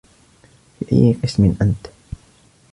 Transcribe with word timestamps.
في 0.79 0.95
أي 0.95 1.13
قسم 1.23 1.53
أنت؟ 1.61 1.87